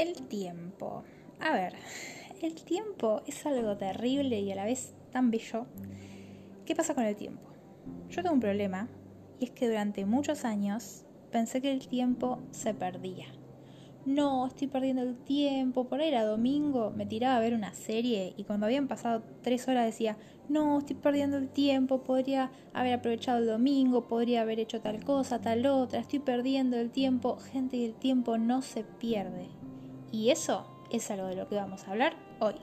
[0.00, 1.04] El tiempo.
[1.40, 1.74] A ver,
[2.40, 5.66] el tiempo es algo terrible y a la vez tan bello.
[6.64, 7.50] ¿Qué pasa con el tiempo?
[8.08, 8.88] Yo tengo un problema
[9.38, 13.26] y es que durante muchos años pensé que el tiempo se perdía.
[14.06, 15.86] No, estoy perdiendo el tiempo.
[15.86, 19.68] Por ahí era domingo, me tiraba a ver una serie y cuando habían pasado tres
[19.68, 20.16] horas decía,
[20.48, 25.42] no, estoy perdiendo el tiempo, podría haber aprovechado el domingo, podría haber hecho tal cosa,
[25.42, 27.36] tal otra, estoy perdiendo el tiempo.
[27.36, 29.59] Gente, el tiempo no se pierde.
[30.12, 32.56] Y eso es algo de lo que vamos a hablar hoy.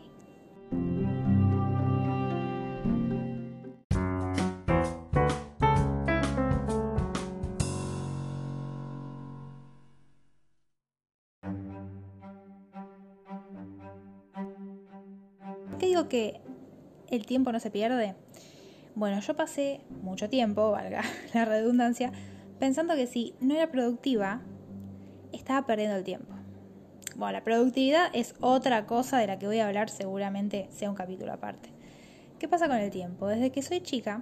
[15.69, 16.41] ¿Por qué digo que
[17.09, 18.15] el tiempo no se pierde?
[18.95, 21.03] Bueno, yo pasé mucho tiempo, valga
[21.33, 22.11] la redundancia,
[22.59, 24.41] pensando que si no era productiva,
[25.31, 26.36] estaba perdiendo el tiempo.
[27.17, 30.95] Bueno, la productividad es otra cosa de la que voy a hablar, seguramente sea un
[30.95, 31.71] capítulo aparte.
[32.37, 33.25] ¿Qué pasa con el tiempo?
[33.25, 34.21] Desde que soy chica,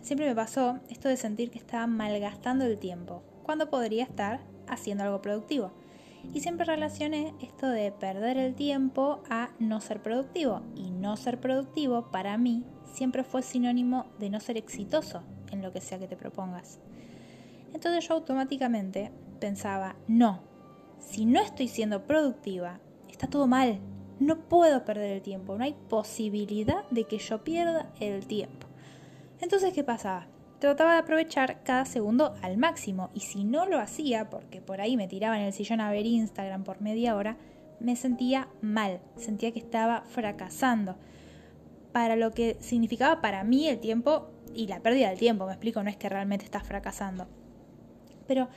[0.00, 5.04] siempre me pasó esto de sentir que estaba malgastando el tiempo, cuando podría estar haciendo
[5.04, 5.70] algo productivo.
[6.34, 10.62] Y siempre relacioné esto de perder el tiempo a no ser productivo.
[10.74, 15.72] Y no ser productivo, para mí, siempre fue sinónimo de no ser exitoso en lo
[15.72, 16.80] que sea que te propongas.
[17.72, 20.55] Entonces yo automáticamente pensaba, no,
[20.98, 22.80] si no estoy siendo productiva,
[23.10, 23.80] está todo mal.
[24.18, 28.66] No puedo perder el tiempo, no hay posibilidad de que yo pierda el tiempo.
[29.40, 30.26] Entonces, ¿qué pasaba?
[30.58, 34.96] Trataba de aprovechar cada segundo al máximo y si no lo hacía, porque por ahí
[34.96, 37.36] me tiraba en el sillón a ver Instagram por media hora,
[37.78, 40.96] me sentía mal, sentía que estaba fracasando.
[41.92, 45.82] Para lo que significaba para mí el tiempo y la pérdida del tiempo, me explico,
[45.82, 47.26] no es que realmente estás fracasando.
[48.26, 48.48] Pero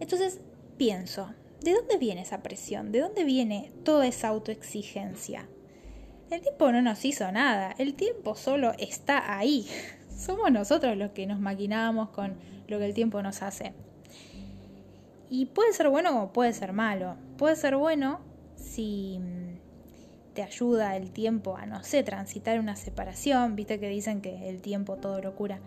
[0.00, 0.40] entonces
[0.76, 1.30] pienso,
[1.62, 2.90] ¿De dónde viene esa presión?
[2.90, 5.48] ¿De dónde viene toda esa autoexigencia?
[6.28, 9.68] El tiempo no nos hizo nada, el tiempo solo está ahí.
[10.16, 12.34] Somos nosotros los que nos maquinamos con
[12.66, 13.74] lo que el tiempo nos hace.
[15.30, 17.16] Y puede ser bueno o puede ser malo.
[17.38, 18.20] Puede ser bueno
[18.56, 23.54] si mm, te ayuda el tiempo a, no sé, transitar una separación.
[23.54, 25.60] Viste que dicen que el tiempo todo lo cura.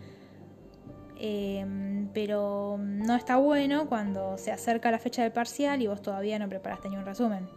[1.18, 6.38] Em, pero no está bueno cuando se acerca la fecha del parcial y vos todavía
[6.40, 7.48] no preparaste ni un resumen.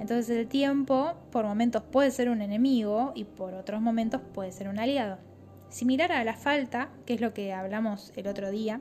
[0.00, 4.68] Entonces el tiempo por momentos puede ser un enemigo y por otros momentos puede ser
[4.68, 5.18] un aliado.
[5.68, 8.80] Similar a la falta, que es lo que hablamos el otro día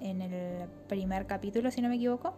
[0.00, 2.34] en el primer capítulo, si no me equivoco,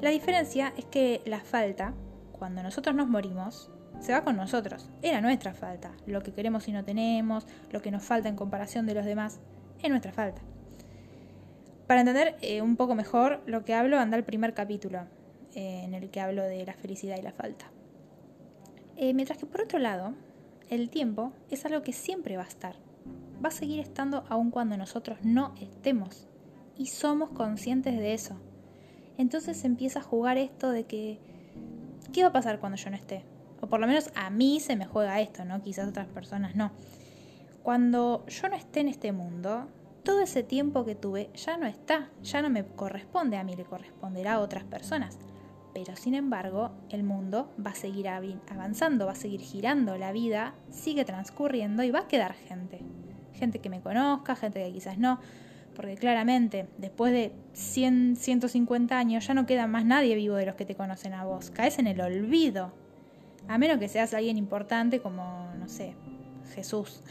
[0.00, 1.94] la diferencia es que la falta,
[2.32, 3.70] cuando nosotros nos morimos,
[4.00, 4.90] se va con nosotros.
[5.00, 8.84] Era nuestra falta, lo que queremos y no tenemos, lo que nos falta en comparación
[8.84, 9.40] de los demás
[9.82, 10.42] es nuestra falta.
[11.86, 15.00] Para entender eh, un poco mejor lo que hablo, anda el primer capítulo
[15.54, 17.70] eh, en el que hablo de la felicidad y la falta.
[18.96, 20.14] Eh, mientras que por otro lado,
[20.70, 22.76] el tiempo es algo que siempre va a estar.
[23.44, 26.28] Va a seguir estando aun cuando nosotros no estemos.
[26.78, 28.40] Y somos conscientes de eso.
[29.18, 31.18] Entonces empieza a jugar esto de que,
[32.12, 33.24] ¿qué va a pasar cuando yo no esté?
[33.60, 35.60] O por lo menos a mí se me juega esto, ¿no?
[35.60, 36.72] Quizás otras personas no.
[37.62, 39.68] Cuando yo no esté en este mundo,
[40.02, 43.64] todo ese tiempo que tuve ya no está, ya no me corresponde a mí, le
[43.64, 45.18] corresponderá a otras personas.
[45.72, 50.54] Pero sin embargo, el mundo va a seguir avanzando, va a seguir girando, la vida
[50.70, 52.80] sigue transcurriendo y va a quedar gente.
[53.34, 55.20] Gente que me conozca, gente que quizás no,
[55.76, 60.56] porque claramente después de 100, 150 años ya no queda más nadie vivo de los
[60.56, 61.50] que te conocen a vos.
[61.50, 62.72] Caes en el olvido.
[63.46, 65.94] A menos que seas alguien importante como, no sé,
[66.54, 67.02] Jesús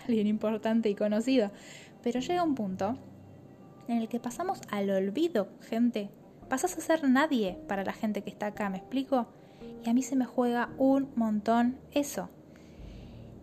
[0.08, 1.50] alguien importante y conocido.
[2.02, 2.96] Pero llega un punto
[3.88, 6.10] en el que pasamos al olvido, gente.
[6.48, 9.26] Pasas a ser nadie para la gente que está acá, ¿me explico?
[9.84, 12.28] Y a mí se me juega un montón eso.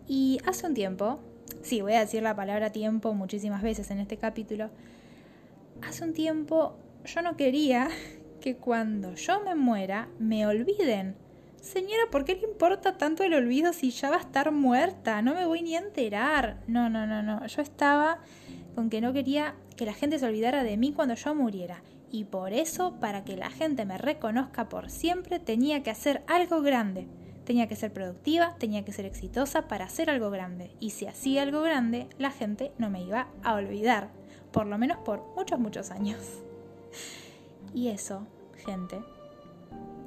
[0.06, 1.20] Y hace un tiempo,
[1.62, 4.70] sí, voy a decir la palabra tiempo muchísimas veces en este capítulo,
[5.82, 7.88] hace un tiempo yo no quería
[8.40, 11.14] que cuando yo me muera me olviden
[11.60, 15.22] Señora, ¿por qué le importa tanto el olvido si ya va a estar muerta?
[15.22, 16.62] No me voy ni a enterar.
[16.66, 17.44] No, no, no, no.
[17.46, 18.20] Yo estaba
[18.74, 21.82] con que no quería que la gente se olvidara de mí cuando yo muriera.
[22.10, 26.62] Y por eso, para que la gente me reconozca por siempre, tenía que hacer algo
[26.62, 27.06] grande.
[27.44, 30.70] Tenía que ser productiva, tenía que ser exitosa para hacer algo grande.
[30.80, 34.10] Y si hacía algo grande, la gente no me iba a olvidar.
[34.52, 36.18] Por lo menos por muchos, muchos años.
[37.74, 38.26] Y eso,
[38.64, 38.98] gente,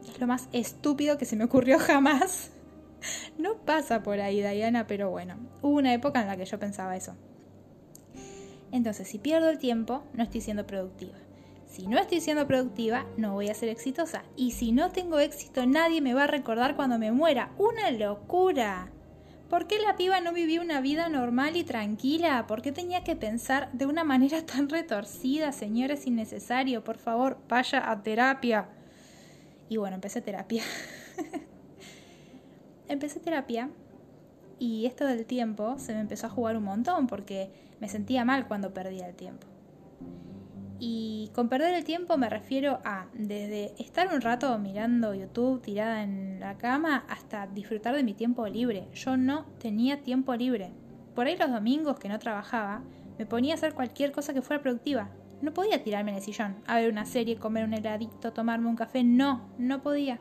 [0.10, 2.52] es lo más estúpido que se me ocurrió jamás.
[3.38, 6.96] No pasa por ahí, Diana, pero bueno, hubo una época en la que yo pensaba
[6.96, 7.16] eso.
[8.72, 11.18] Entonces, si pierdo el tiempo, no estoy siendo productiva.
[11.68, 14.24] Si no estoy siendo productiva, no voy a ser exitosa.
[14.36, 17.52] Y si no tengo éxito, nadie me va a recordar cuando me muera.
[17.58, 18.92] ¡Una locura!
[19.50, 22.46] ¿Por qué la piba no vivía una vida normal y tranquila?
[22.48, 25.52] ¿Por qué tenía que pensar de una manera tan retorcida?
[25.52, 26.84] Señores, innecesario.
[26.84, 28.70] Por favor, vaya a terapia.
[29.72, 30.64] Y bueno, empecé terapia.
[32.90, 33.70] empecé terapia
[34.60, 38.50] y esto del tiempo se me empezó a jugar un montón porque me sentía mal
[38.50, 39.48] cuando perdía el tiempo.
[40.78, 46.04] Y con perder el tiempo me refiero a desde estar un rato mirando YouTube tirada
[46.04, 48.90] en la cama hasta disfrutar de mi tiempo libre.
[48.94, 50.74] Yo no tenía tiempo libre.
[51.16, 52.84] Por ahí los domingos que no trabajaba,
[53.18, 55.12] me ponía a hacer cualquier cosa que fuera productiva.
[55.42, 58.76] No podía tirarme en el sillón, a ver una serie, comer un heladito, tomarme un
[58.76, 59.04] café.
[59.04, 60.20] No, no podía.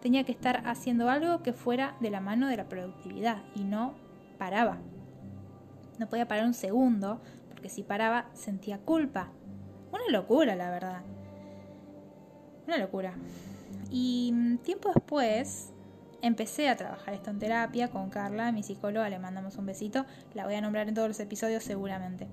[0.00, 3.94] Tenía que estar haciendo algo que fuera de la mano de la productividad y no
[4.38, 4.78] paraba.
[5.98, 9.32] No podía parar un segundo, porque si paraba sentía culpa
[9.92, 11.02] una locura, la verdad.
[12.66, 13.14] Una locura.
[13.90, 15.72] Y mm, tiempo después
[16.20, 20.04] empecé a trabajar esto en terapia con Carla, mi psicóloga, le mandamos un besito,
[20.34, 22.28] la voy a nombrar en todos los episodios seguramente.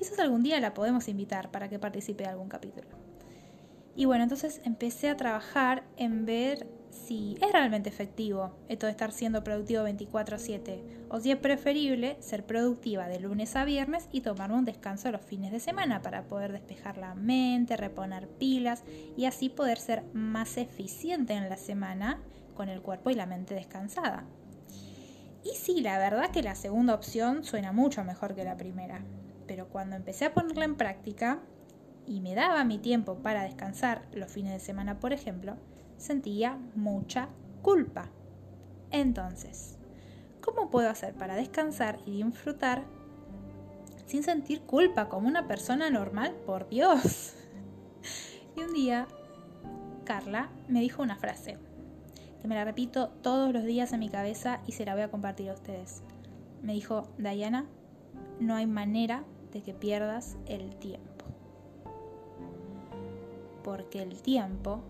[0.00, 2.88] Quizás algún día la podemos invitar para que participe de algún capítulo.
[3.94, 9.12] Y bueno, entonces empecé a trabajar en ver si es realmente efectivo esto de estar
[9.12, 14.56] siendo productivo 24/7 o si es preferible ser productiva de lunes a viernes y tomarme
[14.56, 18.84] un descanso los fines de semana para poder despejar la mente, reponer pilas
[19.18, 22.22] y así poder ser más eficiente en la semana
[22.54, 24.24] con el cuerpo y la mente descansada.
[25.44, 29.02] Y sí, la verdad que la segunda opción suena mucho mejor que la primera,
[29.50, 31.40] pero cuando empecé a ponerla en práctica
[32.06, 35.56] y me daba mi tiempo para descansar los fines de semana, por ejemplo,
[35.96, 37.30] sentía mucha
[37.60, 38.10] culpa.
[38.92, 39.76] Entonces,
[40.40, 42.84] ¿cómo puedo hacer para descansar y disfrutar
[44.06, 46.32] sin sentir culpa como una persona normal?
[46.46, 47.34] Por Dios.
[48.56, 49.08] Y un día,
[50.04, 51.58] Carla me dijo una frase
[52.40, 55.10] que me la repito todos los días en mi cabeza y se la voy a
[55.10, 56.04] compartir a ustedes.
[56.62, 57.66] Me dijo, Diana,
[58.38, 61.24] no hay manera de que pierdas el tiempo.
[63.62, 64.82] Porque el tiempo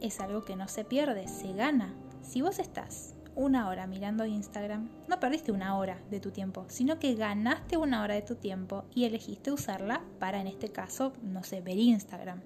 [0.00, 1.94] es algo que no se pierde, se gana.
[2.22, 6.98] Si vos estás una hora mirando Instagram, no perdiste una hora de tu tiempo, sino
[6.98, 11.42] que ganaste una hora de tu tiempo y elegiste usarla para, en este caso, no
[11.42, 12.42] sé, ver Instagram.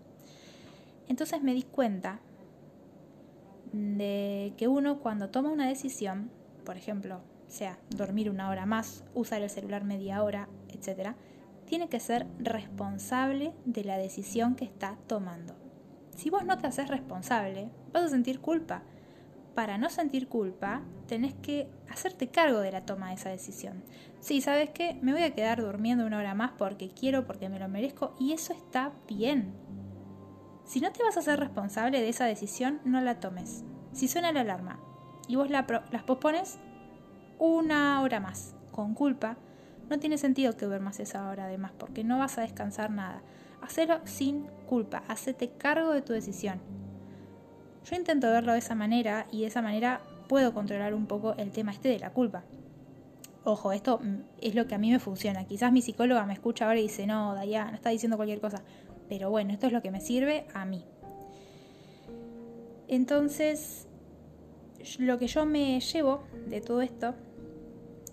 [1.09, 2.21] Entonces me di cuenta
[3.73, 6.31] de que uno cuando toma una decisión,
[6.65, 11.15] por ejemplo, sea dormir una hora más, usar el celular media hora, etc.,
[11.67, 15.55] tiene que ser responsable de la decisión que está tomando.
[16.17, 18.83] Si vos no te haces responsable, vas a sentir culpa.
[19.55, 23.83] Para no sentir culpa, tenés que hacerte cargo de la toma de esa decisión.
[24.21, 24.99] Sí, ¿sabes qué?
[25.03, 28.33] Me voy a quedar durmiendo una hora más porque quiero, porque me lo merezco y
[28.33, 29.55] eso está bien.
[30.65, 33.65] Si no te vas a hacer responsable de esa decisión, no la tomes.
[33.93, 34.81] Si suena la alarma
[35.29, 36.59] y vos la, las pospones
[37.39, 39.37] una hora más con culpa,
[39.89, 43.23] no tiene sentido que duermas esa hora de más porque no vas a descansar nada.
[43.63, 46.61] Hacelo sin culpa, hacete cargo de tu decisión.
[47.89, 51.53] Yo intento verlo de esa manera y de esa manera puedo controlar un poco el
[51.53, 52.45] tema este de la culpa.
[53.45, 54.01] Ojo, esto
[54.41, 55.45] es lo que a mí me funciona.
[55.45, 58.63] Quizás mi psicóloga me escucha ahora y dice, no, no está diciendo cualquier cosa.
[59.09, 60.85] Pero bueno, esto es lo que me sirve a mí.
[62.89, 63.87] Entonces,
[64.99, 67.15] lo que yo me llevo de todo esto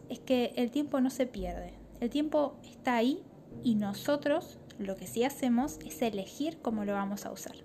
[0.10, 1.74] es que el tiempo no se pierde.
[2.00, 3.22] El tiempo está ahí
[3.64, 7.56] y nosotros lo que sí hacemos es elegir cómo lo vamos a usar.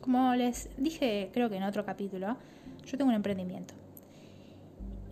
[0.00, 2.36] Como les dije, creo que en otro capítulo,
[2.86, 3.74] yo tengo un emprendimiento.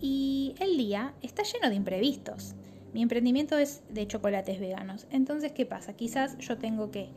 [0.01, 2.55] Y el día está lleno de imprevistos.
[2.93, 5.05] Mi emprendimiento es de chocolates veganos.
[5.11, 5.93] Entonces, ¿qué pasa?
[5.93, 7.09] Quizás yo tengo que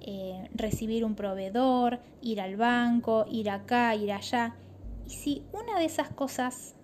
[0.00, 4.56] eh, recibir un proveedor, ir al banco, ir acá, ir allá.
[5.06, 6.74] Y si una de esas cosas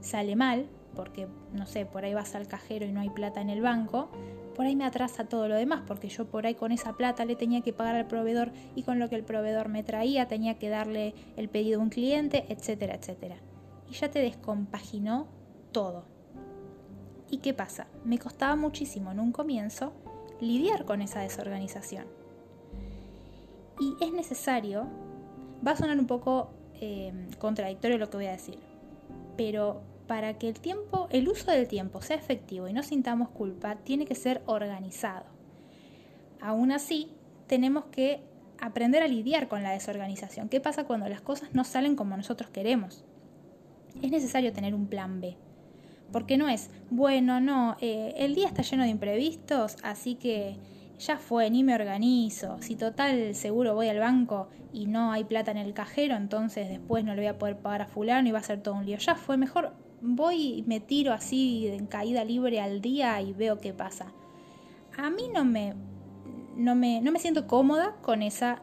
[0.00, 3.50] sale mal, porque no sé, por ahí vas al cajero y no hay plata en
[3.50, 4.10] el banco,
[4.54, 7.36] por ahí me atrasa todo lo demás, porque yo por ahí con esa plata le
[7.36, 10.68] tenía que pagar al proveedor y con lo que el proveedor me traía tenía que
[10.68, 13.36] darle el pedido a un cliente, etcétera, etcétera.
[13.90, 15.28] Y ya te descompaginó
[15.72, 16.04] todo.
[17.30, 17.86] ¿Y qué pasa?
[18.04, 19.92] Me costaba muchísimo en un comienzo
[20.40, 22.06] lidiar con esa desorganización.
[23.78, 24.86] Y es necesario,
[25.66, 28.58] va a sonar un poco eh, contradictorio lo que voy a decir,
[29.36, 33.76] pero para que el tiempo, el uso del tiempo sea efectivo y no sintamos culpa,
[33.76, 35.24] tiene que ser organizado.
[36.40, 37.12] Aún así,
[37.46, 38.20] tenemos que
[38.60, 40.48] aprender a lidiar con la desorganización.
[40.48, 43.04] ¿Qué pasa cuando las cosas no salen como nosotros queremos?
[44.02, 45.36] Es necesario tener un plan B.
[46.10, 50.56] Porque no es, bueno, no, eh, el día está lleno de imprevistos, así que
[50.98, 52.60] ya fue, ni me organizo.
[52.62, 57.04] Si total seguro voy al banco y no hay plata en el cajero, entonces después
[57.04, 58.98] no le voy a poder pagar a fulano y va a ser todo un lío.
[58.98, 63.58] Ya fue, mejor voy y me tiro así en caída libre al día y veo
[63.58, 64.12] qué pasa.
[64.96, 65.74] A mí no me,
[66.56, 68.62] no me, no me siento cómoda con esa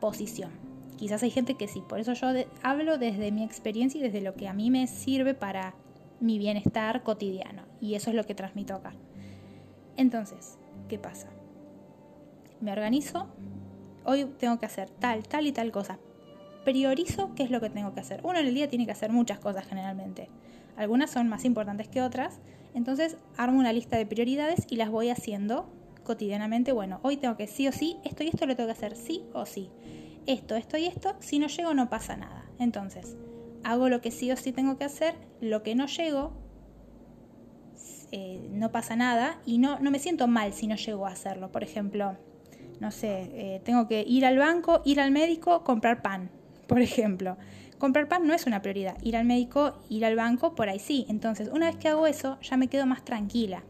[0.00, 0.50] posición.
[0.96, 2.28] Quizás hay gente que sí, por eso yo
[2.62, 5.74] hablo desde mi experiencia y desde lo que a mí me sirve para
[6.20, 7.62] mi bienestar cotidiano.
[7.80, 8.94] Y eso es lo que transmito acá.
[9.96, 10.58] Entonces,
[10.88, 11.28] ¿qué pasa?
[12.60, 13.28] Me organizo,
[14.04, 15.98] hoy tengo que hacer tal, tal y tal cosa.
[16.66, 18.18] Priorizo qué es lo que tengo que hacer.
[18.24, 20.28] Uno en el día tiene que hacer muchas cosas generalmente.
[20.76, 22.40] Algunas son más importantes que otras.
[22.74, 26.72] Entonces armo una lista de prioridades y las voy haciendo cotidianamente.
[26.72, 29.22] Bueno, hoy tengo que sí o sí, esto y esto lo tengo que hacer sí
[29.32, 29.70] o sí.
[30.26, 32.46] Esto, esto y esto, si no llego no pasa nada.
[32.58, 33.16] Entonces,
[33.62, 36.32] hago lo que sí o sí tengo que hacer, lo que no llego,
[38.10, 41.52] eh, no pasa nada y no, no me siento mal si no llego a hacerlo.
[41.52, 42.16] Por ejemplo,
[42.80, 46.30] no sé, eh, tengo que ir al banco, ir al médico, comprar pan,
[46.66, 47.36] por ejemplo.
[47.78, 48.96] Comprar pan no es una prioridad.
[49.02, 51.04] Ir al médico, ir al banco, por ahí sí.
[51.08, 53.64] Entonces, una vez que hago eso, ya me quedo más tranquila.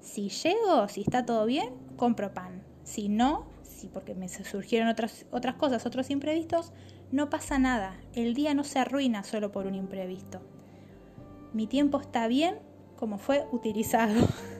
[0.00, 2.62] Si llego, si está todo bien, compro pan.
[2.82, 6.72] Si no, si porque me surgieron otras, otras cosas, otros imprevistos,
[7.12, 7.96] no pasa nada.
[8.12, 10.42] El día no se arruina solo por un imprevisto.
[11.52, 12.56] Mi tiempo está bien
[12.96, 14.14] como fue utilizado.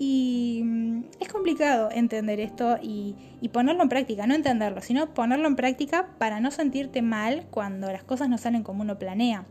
[0.00, 3.16] Y mm, es complicado entender esto y,
[3.52, 8.04] ponerlo en práctica, no entenderlo, sino ponerlo en práctica para no sentirte mal cuando las
[8.04, 9.44] cosas no salen como uno planea.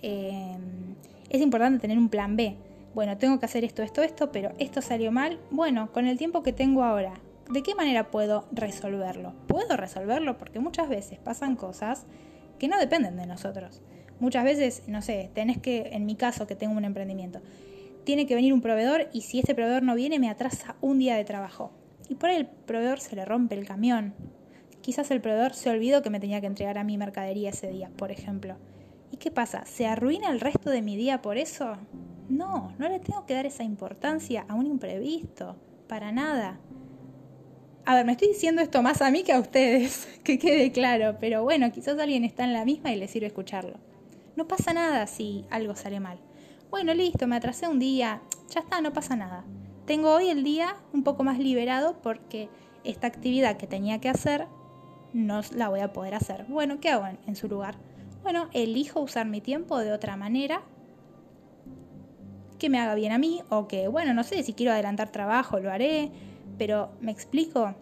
[0.00, 0.94] Em,
[1.28, 2.56] es importante tener un plan B.
[2.94, 5.38] Bueno, tengo que hacer esto, esto, esto, pero esto salió mal.
[5.50, 7.12] Bueno, con el tiempo que tengo ahora,
[7.50, 9.34] ¿de qué manera puedo resolverlo?
[9.46, 12.06] Puedo resolverlo porque muchas veces pasan cosas
[12.58, 13.82] que no dependen de nosotros.
[14.20, 17.40] Muchas veces, no sé, tenés que, en mi caso, que tengo un emprendimiento,
[18.04, 21.16] tiene que venir un proveedor y si este proveedor no viene me atrasa un día
[21.16, 21.72] de trabajo.
[22.08, 24.14] Y por ahí el proveedor se le rompe el camión.
[24.80, 27.90] Quizás el proveedor se olvidó que me tenía que entregar a mi mercadería ese día,
[27.96, 28.56] por ejemplo.
[29.12, 29.64] ¿Y qué pasa?
[29.64, 31.76] ¿Se arruina el resto de mi día por eso?
[32.28, 35.56] No, no le tengo que dar esa importancia a un imprevisto,
[35.86, 36.58] para nada.
[37.84, 41.16] A ver, me estoy diciendo esto más a mí que a ustedes, que quede claro,
[41.20, 43.78] pero bueno, quizás alguien está en la misma y le sirve escucharlo.
[44.34, 46.18] No pasa nada si algo sale mal.
[46.72, 49.44] Bueno, listo, me atrasé un día, ya está, no pasa nada.
[49.84, 52.48] Tengo hoy el día un poco más liberado porque
[52.82, 54.46] esta actividad que tenía que hacer
[55.12, 56.46] no la voy a poder hacer.
[56.48, 57.76] Bueno, ¿qué hago en, su lugar?
[58.22, 60.62] Bueno, elijo usar mi tiempo de otra manera
[62.58, 65.60] que me haga bien a mí o que, bueno, no sé, si quiero adelantar trabajo
[65.60, 66.10] lo haré,
[66.56, 67.74] pero me explico.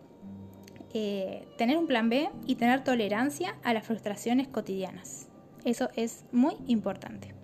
[0.95, 5.29] Eh, tener un plan B y tener tolerancia a las frustraciones cotidianas.
[5.65, 7.40] Eso es muy importante.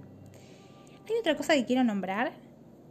[1.08, 2.32] Hay otra cosa que quiero nombrar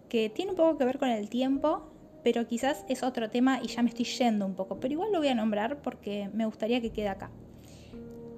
[0.07, 1.91] que tiene un poco que ver con el tiempo,
[2.24, 5.19] pero quizás es otro tema y ya me estoy yendo un poco, pero igual lo
[5.19, 7.29] voy a nombrar porque me gustaría que quede acá.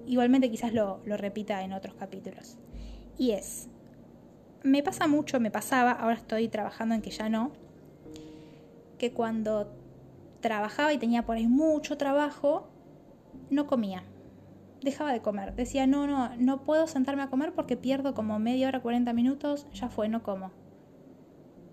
[0.07, 2.57] Igualmente quizás lo, lo repita en otros capítulos.
[3.17, 3.67] Y es,
[4.63, 7.51] me pasa mucho, me pasaba, ahora estoy trabajando en que ya no,
[8.97, 9.71] que cuando
[10.39, 12.67] trabajaba y tenía por ahí mucho trabajo,
[13.49, 14.03] no comía
[14.87, 15.55] dejaba de comer.
[15.55, 19.67] Decía, no, no, no puedo sentarme a comer porque pierdo como media hora, 40 minutos,
[19.73, 20.51] ya fue, no como.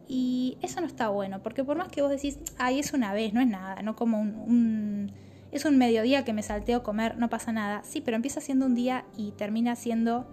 [0.07, 3.33] Y eso no está bueno, porque por más que vos decís, ay, es una vez,
[3.33, 5.13] no es nada, no como un,
[5.51, 7.83] es un mediodía que me salteo comer, no pasa nada.
[7.85, 10.27] Sí, pero empieza siendo un día y termina siendo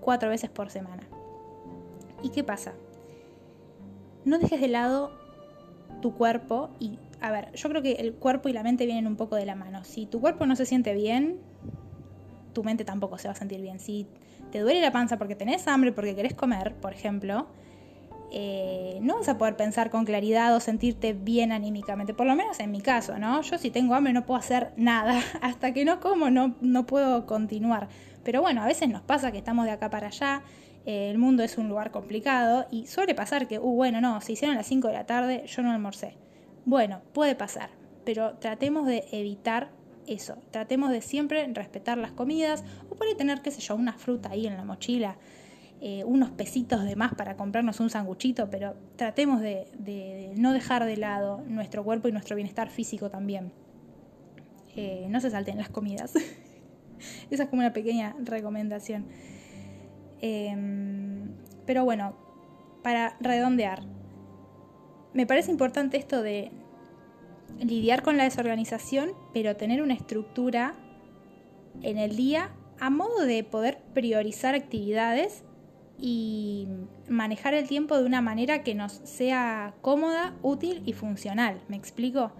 [0.00, 1.04] cuatro veces por semana.
[2.22, 2.74] ¿Y qué pasa?
[4.24, 5.12] No dejes de lado
[6.02, 9.16] tu cuerpo y, a ver, yo creo que el cuerpo y la mente vienen un
[9.16, 9.84] poco de la mano.
[9.84, 11.38] Si tu cuerpo no se siente bien,
[12.54, 13.78] tu mente tampoco se va a sentir bien.
[13.78, 14.06] Si
[14.50, 17.48] te duele la panza porque tenés hambre, porque querés comer, por ejemplo,
[18.30, 22.58] eh, no vas a poder pensar con claridad o sentirte bien anímicamente, por lo menos
[22.60, 23.42] en mi caso, ¿no?
[23.42, 27.26] Yo si tengo hambre no puedo hacer nada, hasta que no como no, no puedo
[27.26, 27.88] continuar.
[28.24, 30.42] Pero bueno, a veces nos pasa que estamos de acá para allá,
[30.86, 34.32] eh, el mundo es un lugar complicado y suele pasar que, uh, bueno, no, se
[34.32, 36.16] hicieron las 5 de la tarde, yo no almorcé.
[36.64, 37.70] Bueno, puede pasar,
[38.04, 39.70] pero tratemos de evitar
[40.06, 40.36] eso.
[40.50, 44.46] Tratemos de siempre respetar las comidas o por tener, qué sé yo, una fruta ahí
[44.46, 45.16] en la mochila,
[45.80, 50.96] eh, unos pesitos de más para comprarnos un sanguchito, pero tratemos de, no dejar de
[50.96, 53.52] lado nuestro cuerpo y nuestro bienestar físico también.
[54.76, 56.14] Eh, no se salten las comidas.
[57.30, 59.06] Esa es como una pequeña recomendación.
[60.20, 61.28] Em,
[61.66, 62.16] pero bueno,
[62.82, 63.82] para redondear,
[65.12, 66.50] me parece importante esto de
[67.60, 70.74] lidiar con la desorganización, pero tener una estructura
[71.82, 75.44] en el día a modo de poder priorizar actividades
[75.98, 76.66] y
[77.08, 81.62] manejar el tiempo de una manera que nos sea cómoda, útil y funcional.
[81.68, 82.32] ¿Me explico?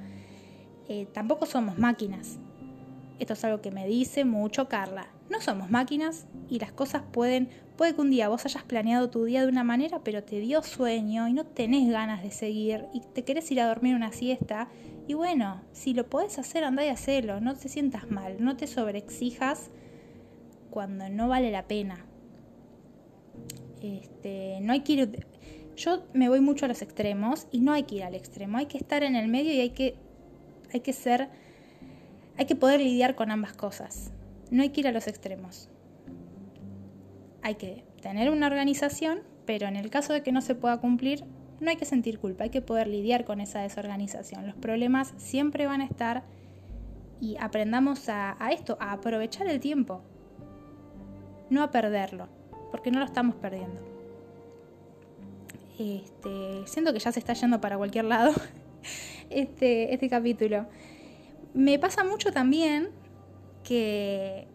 [0.88, 2.38] Eh, tampoco somos máquinas.
[3.18, 5.08] Esto es algo que me dice mucho Carla.
[5.34, 9.24] No somos máquinas y las cosas pueden, puede que un día vos hayas planeado tu
[9.24, 13.00] día de una manera, pero te dio sueño y no tenés ganas de seguir y
[13.00, 14.68] te querés ir a dormir una siesta.
[15.08, 18.68] Y bueno, si lo podés hacer, andá y hacelo, no te sientas mal, no te
[18.68, 19.72] sobreexijas
[20.70, 22.06] cuando no vale la pena.
[23.82, 25.26] Este, no hay que ir.
[25.74, 28.66] Yo me voy mucho a los extremos y no hay que ir al extremo, hay
[28.66, 29.96] que estar en el medio y hay que,
[30.72, 31.28] hay que ser,
[32.36, 34.13] hay que poder lidiar con ambas cosas.
[34.50, 35.68] No hay que ir a los extremos.
[37.42, 41.24] Hay que tener una organización, pero en el caso de que no se pueda cumplir,
[41.60, 44.46] no hay que sentir culpa, hay que poder lidiar con esa desorganización.
[44.46, 46.24] Los problemas siempre van a estar
[47.20, 50.02] y aprendamos a, esto, a aprovechar el tiempo,
[51.50, 52.28] no a perderlo
[52.70, 53.80] porque no lo estamos perdiendo.
[55.78, 58.32] Este, siento que ya se está yendo para cualquier lado
[59.30, 60.66] este, este capítulo.
[61.52, 62.90] Me pasa mucho también
[63.64, 64.46] que,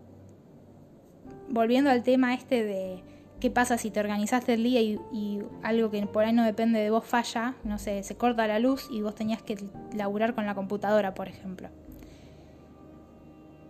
[1.50, 3.04] volviendo al tema este de
[3.40, 6.90] qué pasa si te organizaste el día y, algo que por ahí no depende de
[6.90, 9.58] vos falla, no sé, se corta la luz y vos tenías que
[9.96, 11.70] laburar con la computadora, por ejemplo.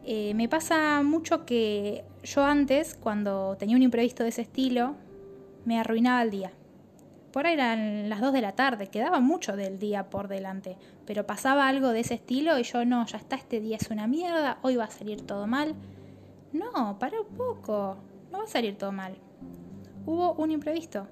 [0.06, 4.96] Eh, me pasa mucho que yo antes, cuando tenía un imprevisto de ese estilo,
[5.66, 6.52] me arruinaba el día.
[7.32, 11.28] Por ahí eran las 2 de la tarde, quedaba mucho del día por delante, pero
[11.28, 14.58] pasaba algo de ese estilo y yo no, ya está, este día es una mierda,
[14.64, 15.76] hoy va a salir todo mal.
[16.54, 17.98] No, para un poco,
[18.32, 19.16] no va a salir todo mal.
[20.08, 21.08] Hubo un imprevisto.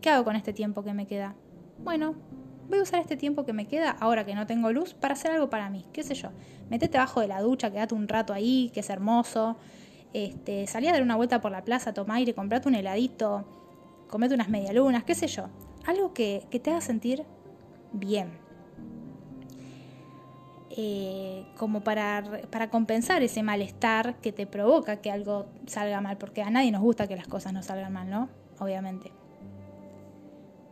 [0.00, 1.34] ¿Qué hago con este tiempo que me queda?
[1.78, 2.14] Bueno,
[2.68, 5.32] voy a usar este tiempo que me queda, ahora que no tengo luz, para hacer
[5.32, 6.28] algo para mí, qué sé yo.
[6.70, 9.56] Metete abajo de la ducha, quédate un rato ahí, que es hermoso.
[10.12, 13.44] Este, salí a dar una vuelta por la plaza, toma aire, comprate un heladito,
[14.12, 15.46] comete unas medialunas, qué sé yo.
[15.86, 17.24] Algo que, te haga sentir
[17.92, 18.30] bien.
[20.76, 26.42] Eh, como para, para compensar ese malestar que te provoca que algo salga mal, porque
[26.42, 28.28] a nadie nos gusta que las cosas no salgan mal, ¿no?
[28.58, 29.10] Obviamente.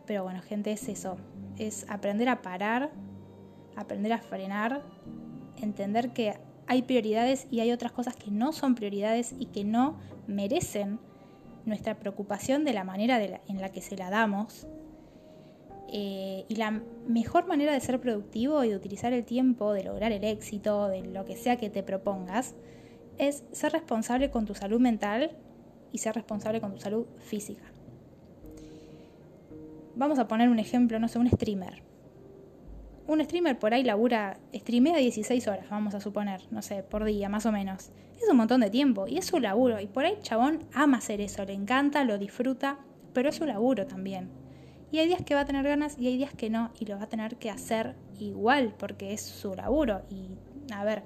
[0.05, 1.17] Pero bueno, gente, es eso
[1.57, 2.91] es aprender a parar,
[3.75, 4.83] aprender a frenar,
[5.57, 6.37] entender que
[6.67, 10.99] hay prioridades y hay otras cosas que no son prioridades y que no merecen
[11.65, 14.67] nuestra preocupación de la manera en la que se la damos.
[15.93, 20.11] Eh, y la mejor manera de ser productivo y de utilizar el tiempo, de lograr
[20.11, 22.55] el éxito, de lo que sea que te propongas,
[23.17, 25.31] es ser responsable con tu salud mental
[25.91, 27.71] y ser responsable con tu salud física
[29.95, 31.83] vamos a poner un ejemplo, no sé, un streamer.
[33.07, 37.29] Un streamer por ahí labura, streamea 16 horas, vamos a suponer, no sé, por día,
[37.29, 37.91] más o menos.
[38.21, 39.79] Es un montón de tiempo y es su laburo.
[39.79, 42.77] Y por ahí chabón ama hacer eso, le encanta, lo disfruta,
[43.13, 44.29] pero es su laburo también.
[44.91, 46.97] Y hay días que va a tener ganas y hay días que no, y lo
[46.97, 50.03] va a tener que hacer igual, porque es su laburo.
[50.09, 50.29] Y
[50.73, 51.03] a ver,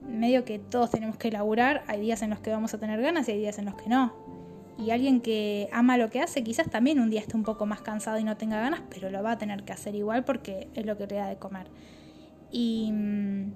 [0.00, 3.28] medio que todos tenemos que laburar, hay días en los que vamos a tener ganas
[3.28, 4.33] y hay días en los que no
[4.78, 7.80] y alguien que ama lo que hace quizás también un día esté un poco más
[7.80, 10.84] cansado y no tenga ganas, pero lo va a tener que hacer igual porque es
[10.84, 11.68] lo que le da de comer.
[12.50, 13.52] Y, mm,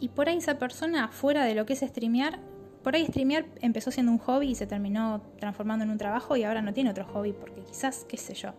[0.00, 2.38] y por ahí esa persona, fuera de lo que es streamear,
[2.82, 6.44] por ahí streamear empezó siendo un hobby y se terminó transformando en un trabajo y
[6.44, 8.50] ahora no tiene otro hobby porque quizás, qué sé yo,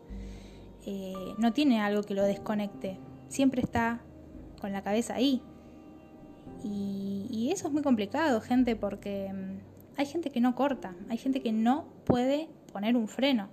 [0.85, 2.99] eh, no tiene algo que lo desconecte.
[3.29, 4.01] Siempre está
[4.59, 5.41] con la cabeza ahí.
[6.63, 11.41] Y, eso es muy complicado, gente, porque mm, hay gente que no corta, hay gente
[11.41, 13.49] que no puede poner un freno.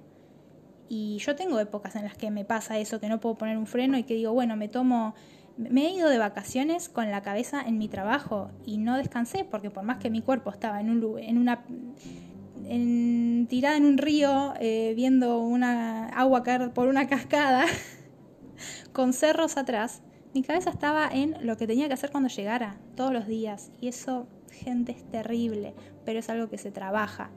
[0.88, 3.66] Y yo tengo épocas en las que me pasa eso, que no puedo poner un
[3.66, 5.14] freno y que digo, bueno, me tomo,
[5.56, 9.70] me he ido de vacaciones con la cabeza en mi trabajo y no descansé porque
[9.70, 11.64] por más que mi cuerpo estaba en, un, en una
[12.64, 17.64] en, tirada en un río eh, viendo una agua caer por una cascada
[18.92, 20.02] con cerros atrás,
[20.34, 23.88] mi cabeza estaba en lo que tenía que hacer cuando llegara todos los días y
[23.88, 27.30] eso gente es terrible, pero es algo que se trabaja.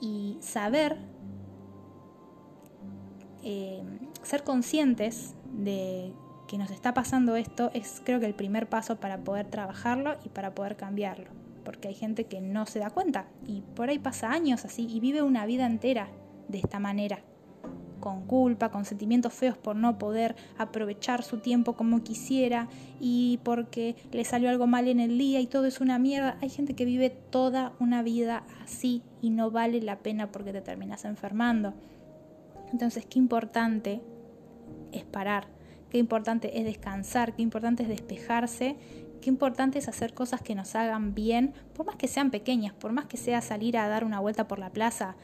[0.00, 0.96] Y saber,
[3.42, 3.82] eh,
[4.22, 6.12] ser conscientes de
[6.48, 10.28] que nos está pasando esto es creo que el primer paso para poder trabajarlo y
[10.28, 11.30] para poder cambiarlo.
[11.64, 15.00] Porque hay gente que no se da cuenta y por ahí pasa años así y
[15.00, 16.08] vive una vida entera
[16.48, 17.20] de esta manera
[18.06, 22.68] con culpa, con sentimientos feos por no poder aprovechar su tiempo como quisiera
[23.00, 26.38] y porque le salió algo mal en el día y todo es una mierda.
[26.40, 30.60] Hay gente que vive toda una vida así y no vale la pena porque te
[30.60, 31.74] terminas enfermando.
[32.70, 34.00] Entonces, qué importante
[34.92, 35.48] es parar,
[35.90, 38.76] qué importante es descansar, qué importante es despejarse,
[39.20, 42.92] qué importante es hacer cosas que nos hagan bien, por más que sean pequeñas, por
[42.92, 45.16] más que sea salir a dar una vuelta por la plaza,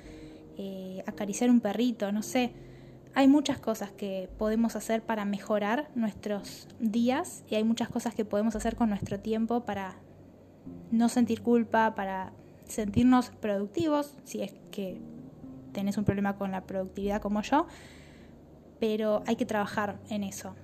[0.59, 2.72] eh, acariciar un perrito, no sé.
[3.15, 8.25] Hay muchas cosas que podemos hacer para mejorar nuestros días y hay muchas cosas que
[8.25, 9.97] podemos hacer con nuestro tiempo para
[10.91, 12.33] no sentir culpa, para
[12.67, 15.01] sentirnos productivos, si es que
[15.73, 17.67] tenés un problema con la productividad como yo,
[18.81, 20.55] pero hay que trabajar en eso.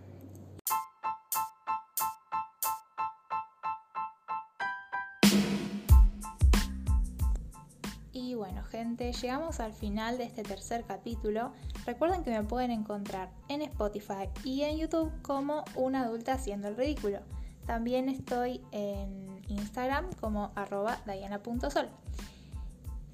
[8.68, 11.52] Gente, llegamos al final de este tercer capítulo.
[11.86, 16.76] Recuerden que me pueden encontrar en Spotify y en YouTube como una adulta haciendo el
[16.76, 17.20] ridículo.
[17.66, 21.88] También estoy en Instagram como arroba diana.sol.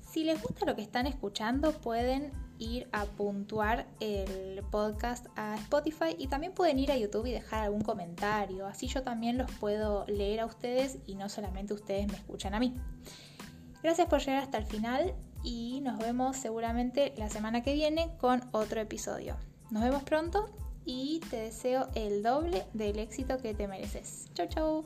[0.01, 6.15] Si les gusta lo que están escuchando, pueden ir a puntuar el podcast a Spotify
[6.17, 8.67] y también pueden ir a YouTube y dejar algún comentario.
[8.67, 12.61] Así yo también los puedo leer a ustedes y no solamente ustedes me escuchan a
[12.61, 12.75] mí.
[13.83, 15.15] Gracias por llegar hasta el final
[15.45, 19.37] y nos vemos seguramente la semana que viene con otro episodio.
[19.71, 20.49] Nos vemos pronto
[20.85, 24.29] y te deseo el doble del éxito que te mereces.
[24.35, 24.85] Chau, chau.